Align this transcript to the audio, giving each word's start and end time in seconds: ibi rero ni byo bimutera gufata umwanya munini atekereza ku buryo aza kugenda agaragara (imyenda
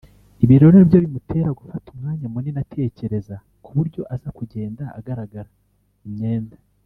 ibi 0.43 0.53
rero 0.61 0.71
ni 0.75 0.87
byo 0.87 0.97
bimutera 1.03 1.49
gufata 1.59 1.87
umwanya 1.93 2.25
munini 2.33 2.57
atekereza 2.65 3.35
ku 3.63 3.69
buryo 3.77 4.01
aza 4.13 4.29
kugenda 4.37 4.83
agaragara 4.97 5.49
(imyenda 6.07 6.57